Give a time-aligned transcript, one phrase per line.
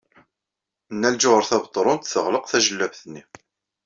[0.93, 3.23] Nna Lǧuheṛ Tabetṛunt teɣleq tajellabt-nni.